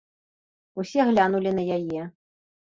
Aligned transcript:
Усе 0.85 1.07
глянулі 1.11 1.53
на 1.61 1.69
яе. 1.79 2.11